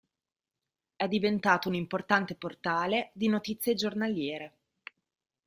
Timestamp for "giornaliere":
3.75-4.53